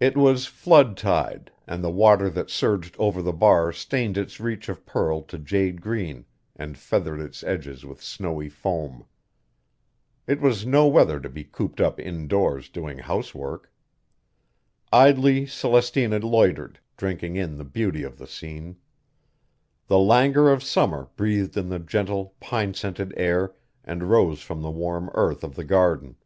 [0.00, 4.68] It was flood tide, and the water that surged over the bar stained its reach
[4.68, 6.24] of pearl to jade green
[6.56, 9.06] and feathered its edges with snowy foam.
[10.26, 13.70] It was no weather to be cooped up indoors doing housework.
[14.92, 18.78] Idly Celestina loitered, drinking in the beauty of the scene.
[19.86, 23.54] The languor of summer breathed in the gentle, pine scented air
[23.84, 26.16] and rose from the warm earth of the garden.